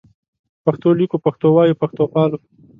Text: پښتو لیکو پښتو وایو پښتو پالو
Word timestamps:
پښتو 0.65 0.89
لیکو 0.99 1.17
پښتو 1.25 1.47
وایو 1.55 1.79
پښتو 1.81 2.03
پالو 2.13 2.37